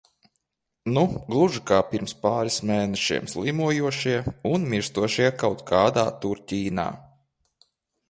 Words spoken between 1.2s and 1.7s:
gluži